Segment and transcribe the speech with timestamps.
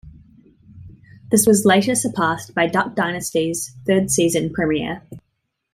[1.29, 5.03] This was later surpassed by "Duck Dynasty"'s third season premiere.